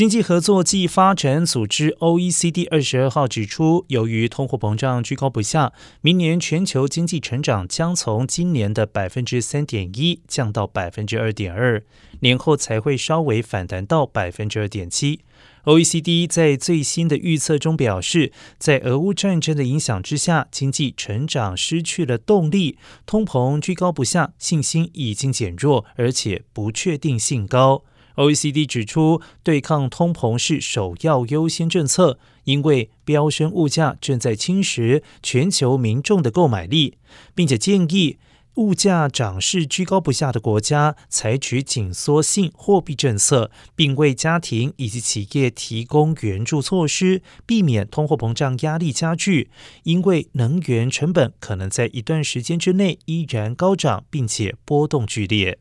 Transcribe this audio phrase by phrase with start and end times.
[0.00, 11.84] 经济合作暨发展组织 （OECD） 二十二号指出，由于通货膨胀居高不下，明年全球经济成长将从今年的百分之三点一降到百分之二点二，
[12.20, 15.20] 年后才会稍微反弹到百分之二点七。
[15.64, 27.84] OECD 在最新的预测中表示，在俄乌战争的影响之下，经济成长失去了动力，通膨居高不下，信心已经减弱，而且不确定性高。
[28.20, 36.98] OECD 指出，对抗通膨是首要优先政策，因为飙升物价正在侵蚀全球民众的购买力，
[37.34, 38.18] 并且建议
[38.56, 49.48] 物价涨势居高不下的国家采取紧缩性货币政策，并为家庭以及企业提供援助措施，避免通货膨胀压力加剧。
[49.84, 55.58] 因为能源成本可能在一段时间之内依然高涨，并且波动剧烈。